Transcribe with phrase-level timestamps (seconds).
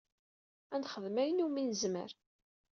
[0.73, 2.11] Ad nexdem ayen iwumi nezmer.